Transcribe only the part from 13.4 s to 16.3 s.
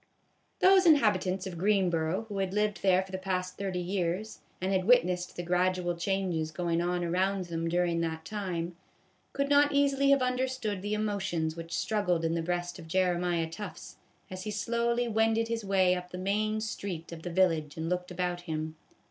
Tufts as he slowly wended his way up the